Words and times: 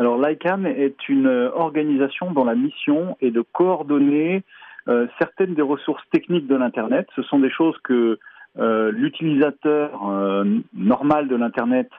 Alors 0.00 0.16
l'ICANN 0.16 0.64
est 0.64 1.10
une 1.10 1.28
organisation 1.54 2.30
dont 2.32 2.46
la 2.46 2.54
mission 2.54 3.18
est 3.20 3.30
de 3.30 3.42
coordonner 3.42 4.42
euh, 4.88 5.06
certaines 5.18 5.52
des 5.52 5.60
ressources 5.60 6.02
techniques 6.10 6.46
de 6.46 6.56
l'Internet. 6.56 7.06
Ce 7.16 7.22
sont 7.22 7.38
des 7.38 7.50
choses 7.50 7.76
que 7.84 8.18
euh, 8.58 8.90
l'utilisateur 8.92 10.08
euh, 10.08 10.44
normal 10.72 11.28
de 11.28 11.36
l'Internet 11.36 11.90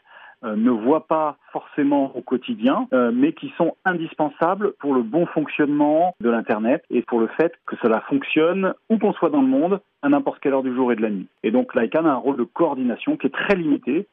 ne 0.43 0.71
voit 0.71 1.05
pas 1.05 1.37
forcément 1.53 2.11
au 2.15 2.21
quotidien, 2.21 2.87
mais 3.13 3.33
qui 3.33 3.53
sont 3.59 3.75
indispensables 3.85 4.73
pour 4.79 4.95
le 4.95 5.03
bon 5.03 5.27
fonctionnement 5.27 6.15
de 6.19 6.31
l'Internet 6.31 6.83
et 6.89 7.03
pour 7.03 7.19
le 7.19 7.27
fait 7.27 7.53
que 7.67 7.75
cela 7.83 8.01
fonctionne 8.09 8.73
où 8.89 8.97
qu'on 8.97 9.13
soit 9.13 9.29
dans 9.29 9.43
le 9.43 9.47
monde, 9.47 9.79
à 10.01 10.09
n'importe 10.09 10.39
quelle 10.39 10.55
heure 10.55 10.63
du 10.63 10.73
jour 10.73 10.91
et 10.91 10.95
de 10.95 11.03
la 11.03 11.11
nuit. 11.11 11.27
Et 11.43 11.51
donc 11.51 11.75
l'ICANN 11.75 12.07
a 12.07 12.13
un 12.13 12.15
rôle 12.15 12.37
de 12.37 12.43
coordination 12.43 13.17
qui 13.17 13.27
est 13.27 13.29
très 13.29 13.55
limité, 13.55 14.07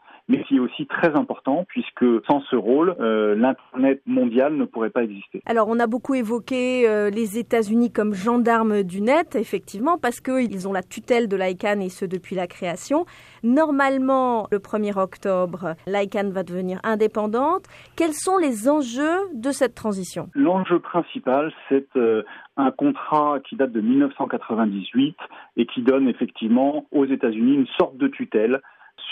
aussi 0.68 0.86
très 0.86 1.14
important 1.16 1.64
puisque 1.68 2.04
sans 2.28 2.40
ce 2.50 2.56
rôle, 2.56 2.94
euh, 3.00 3.34
l'Internet 3.34 4.02
mondial 4.06 4.54
ne 4.56 4.64
pourrait 4.64 4.90
pas 4.90 5.02
exister. 5.02 5.42
Alors 5.46 5.68
on 5.68 5.78
a 5.78 5.86
beaucoup 5.86 6.14
évoqué 6.14 6.88
euh, 6.88 7.10
les 7.10 7.38
États-Unis 7.38 7.92
comme 7.92 8.14
gendarmes 8.14 8.82
du 8.82 9.00
net, 9.00 9.36
effectivement, 9.36 9.98
parce 9.98 10.20
qu'ils 10.20 10.68
ont 10.68 10.72
la 10.72 10.82
tutelle 10.82 11.28
de 11.28 11.36
l'ICANN 11.36 11.80
et 11.82 11.88
ce 11.88 12.04
depuis 12.04 12.36
la 12.36 12.46
création. 12.46 13.04
Normalement, 13.42 14.46
le 14.50 14.58
1er 14.58 14.98
octobre, 14.98 15.74
l'ICANN 15.86 16.30
va 16.30 16.42
devenir 16.42 16.80
indépendante. 16.84 17.64
Quels 17.96 18.14
sont 18.14 18.38
les 18.38 18.68
enjeux 18.68 19.28
de 19.34 19.50
cette 19.50 19.74
transition? 19.74 20.28
L'enjeu 20.34 20.80
principal, 20.80 21.52
c'est 21.68 21.88
euh, 21.96 22.22
un 22.56 22.70
contrat 22.70 23.38
qui 23.48 23.56
date 23.56 23.72
de 23.72 23.80
1998 23.80 25.16
et 25.56 25.66
qui 25.66 25.82
donne 25.82 26.08
effectivement 26.08 26.86
aux 26.90 27.06
États-Unis 27.06 27.54
une 27.54 27.66
sorte 27.78 27.96
de 27.96 28.08
tutelle 28.08 28.60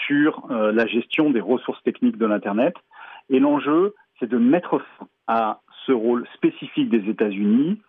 sur 0.07 0.47
euh, 0.51 0.73
la 0.73 0.87
gestion 0.87 1.31
des 1.31 1.41
ressources 1.41 1.83
techniques 1.83 2.19
de 2.19 2.27
l'Internet. 2.27 2.75
Et 3.29 3.41
l'enjeu, 3.41 3.95
c'est 4.19 4.29
de 4.29 4.39
mettre 4.39 4.81
fin 4.99 5.09
à 5.27 5.61
ce 5.87 5.93
rôle 5.93 6.27
spécifique 6.35 6.89
des 6.89 7.09
États-Unis 7.11 7.81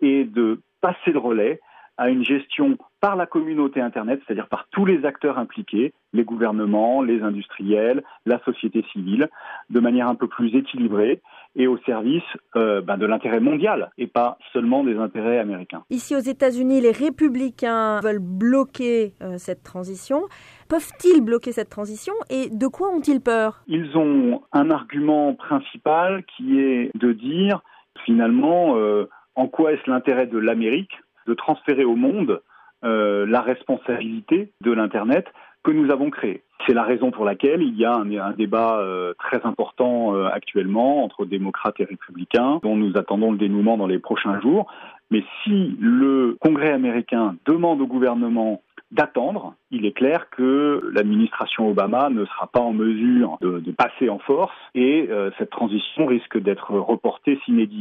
et 0.00 0.24
de 0.24 0.60
passer 0.80 1.12
le 1.12 1.18
relais 1.18 1.60
à 1.98 2.08
une 2.08 2.24
gestion 2.24 2.78
par 3.00 3.16
la 3.16 3.26
communauté 3.26 3.80
Internet, 3.80 4.20
c'est-à-dire 4.24 4.48
par 4.48 4.66
tous 4.70 4.86
les 4.86 5.04
acteurs 5.04 5.38
impliqués, 5.38 5.92
les 6.12 6.24
gouvernements, 6.24 7.02
les 7.02 7.22
industriels, 7.22 8.02
la 8.24 8.40
société 8.44 8.84
civile, 8.92 9.28
de 9.70 9.80
manière 9.80 10.08
un 10.08 10.14
peu 10.14 10.28
plus 10.28 10.54
équilibrée 10.56 11.20
et 11.56 11.66
au 11.66 11.76
service 11.78 12.22
euh, 12.56 12.80
ben, 12.80 12.96
de 12.96 13.06
l'intérêt 13.06 13.40
mondial 13.40 13.90
et 13.98 14.06
pas 14.06 14.38
seulement 14.52 14.84
des 14.84 14.96
intérêts 14.96 15.38
américains. 15.38 15.82
Ici 15.90 16.14
aux 16.14 16.20
États-Unis, 16.20 16.80
les 16.80 16.92
républicains 16.92 18.00
veulent 18.00 18.20
bloquer 18.20 19.14
euh, 19.22 19.34
cette 19.38 19.62
transition. 19.62 20.22
Peuvent-ils 20.68 21.20
bloquer 21.20 21.52
cette 21.52 21.70
transition 21.70 22.14
et 22.30 22.48
de 22.50 22.66
quoi 22.68 22.90
ont-ils 22.90 23.20
peur? 23.20 23.62
Ils 23.66 23.96
ont 23.96 24.42
un 24.52 24.70
argument 24.70 25.34
principal 25.34 26.24
qui 26.36 26.60
est 26.60 26.90
de 26.96 27.12
dire 27.12 27.62
finalement 28.04 28.76
euh, 28.76 29.08
en 29.34 29.48
quoi 29.48 29.72
est-ce 29.72 29.90
l'intérêt 29.90 30.26
de 30.26 30.38
l'Amérique 30.38 30.92
de 31.28 31.34
transférer 31.34 31.84
au 31.84 31.94
monde 31.94 32.40
euh, 32.84 33.26
la 33.26 33.40
responsabilité 33.40 34.50
de 34.62 34.72
l'Internet 34.72 35.26
que 35.62 35.70
nous 35.70 35.90
avons 35.90 36.10
créé. 36.10 36.42
C'est 36.66 36.74
la 36.74 36.84
raison 36.84 37.10
pour 37.10 37.24
laquelle 37.24 37.60
il 37.60 37.76
y 37.76 37.84
a 37.84 37.92
un, 37.92 38.32
débat 38.32 38.78
euh, 38.78 39.14
très 39.18 39.44
important 39.44 40.14
euh, 40.14 40.28
actuellement 40.32 41.04
entre 41.04 41.24
démocrates 41.24 41.80
et 41.80 41.84
républicains, 41.84 42.60
dont 42.62 42.76
nous 42.76 42.96
attendons 42.96 43.32
le 43.32 43.38
dénouement 43.38 43.76
dans 43.76 43.86
les 43.86 43.98
prochains 43.98 44.40
jours. 44.40 44.72
Mais 45.10 45.24
si 45.42 45.76
le 45.80 46.36
Congrès 46.40 46.72
américain 46.72 47.36
demande 47.46 47.80
au 47.80 47.86
gouvernement 47.86 48.62
d'attendre. 48.90 49.54
Il 49.70 49.84
est 49.84 49.92
clair 49.92 50.30
que 50.30 50.80
l'administration 50.94 51.68
Obama 51.68 52.08
ne 52.08 52.24
sera 52.24 52.46
pas 52.46 52.60
en 52.60 52.72
mesure 52.72 53.36
de, 53.42 53.60
passer 53.70 54.08
en 54.08 54.18
force 54.18 54.56
et 54.74 55.10
cette 55.36 55.50
transition 55.50 56.06
risque 56.06 56.38
d'être 56.38 56.70
reportée 56.70 57.38
s'inédit. 57.44 57.76